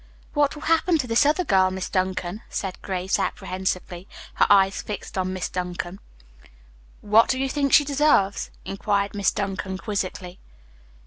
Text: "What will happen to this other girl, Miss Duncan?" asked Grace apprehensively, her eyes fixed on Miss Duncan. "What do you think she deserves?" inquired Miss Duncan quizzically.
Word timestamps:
"What 0.33 0.55
will 0.55 0.63
happen 0.63 0.97
to 0.97 1.05
this 1.05 1.27
other 1.27 1.43
girl, 1.43 1.69
Miss 1.69 1.87
Duncan?" 1.87 2.41
asked 2.49 2.81
Grace 2.81 3.19
apprehensively, 3.19 4.07
her 4.33 4.47
eyes 4.49 4.81
fixed 4.81 5.15
on 5.15 5.31
Miss 5.31 5.47
Duncan. 5.47 5.99
"What 7.01 7.29
do 7.29 7.37
you 7.39 7.47
think 7.47 7.71
she 7.71 7.85
deserves?" 7.85 8.49
inquired 8.65 9.13
Miss 9.13 9.29
Duncan 9.31 9.77
quizzically. 9.77 10.39